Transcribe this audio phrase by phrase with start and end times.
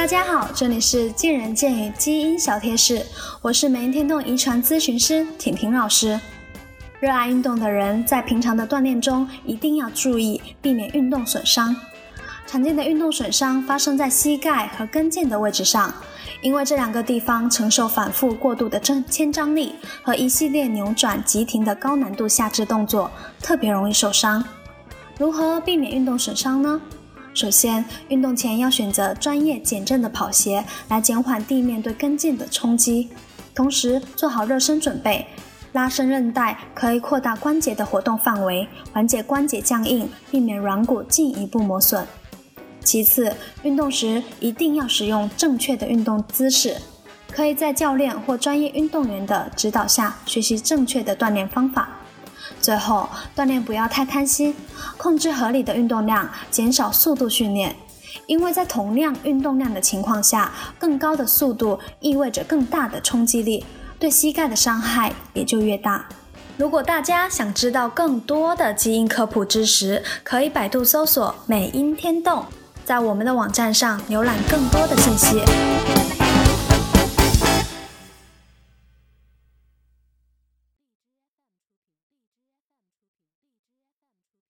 [0.00, 3.04] 大家好，这里是见仁见语基因小贴士，
[3.42, 6.18] 我是美音天动遗传咨询师婷婷老师。
[7.00, 11.76] 热爱运动的人在平常的锻炼中一定要注意避免运动损伤。
[12.46, 15.92] 常见的运动损伤发生在膝盖和跟腱的位置上，
[16.40, 23.10] 因为这两个地方承受反复过度的正牵张力和一系列扭转急停的高难度下肢动作，
[23.42, 24.42] 特别容易受伤。
[25.18, 26.80] 如何避免运动损伤呢？
[27.32, 33.08] 首先，运动前要选择专业减震的跑鞋来减缓地面对跟腱的冲击，
[33.54, 35.26] 同时做好热身准备。
[35.72, 42.04] 拉伸韧带可以扩大关节的活动范围，缓解关节僵硬，避免软骨进一步磨损。
[42.82, 46.78] 其次，运动时一定要使用正确的运动姿势，
[47.30, 51.99] 可以在教练或专业运动员的指导下学习正确的锻炼方法。
[52.70, 54.54] 最后，锻炼不要太贪心，
[54.96, 57.74] 控制合理的运动量，减少速度训练。
[58.26, 63.66] 因为在同样运动量的情况下，更高的速度意味着更大的冲击力，
[63.98, 66.06] 对膝盖的伤害也就越大。
[66.56, 72.44] 如果大家想知道更多的基因科普知识，可以百度搜索“美音天动”，
[72.86, 76.09] 在我们的网站上浏览更多的信息。